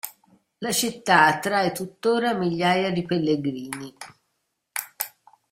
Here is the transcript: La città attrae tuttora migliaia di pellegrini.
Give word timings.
La 0.57 0.71
città 0.71 1.25
attrae 1.27 1.71
tuttora 1.73 2.33
migliaia 2.33 2.89
di 2.89 3.03
pellegrini. 3.05 3.93